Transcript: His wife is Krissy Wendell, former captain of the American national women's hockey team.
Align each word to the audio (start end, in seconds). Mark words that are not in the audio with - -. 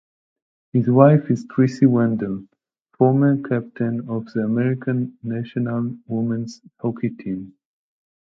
His 0.73 0.89
wife 0.89 1.29
is 1.29 1.45
Krissy 1.45 1.85
Wendell, 1.87 2.47
former 2.97 3.39
captain 3.47 4.09
of 4.09 4.25
the 4.33 4.41
American 4.41 5.15
national 5.21 5.95
women's 6.07 6.59
hockey 6.79 7.11
team. 7.11 7.53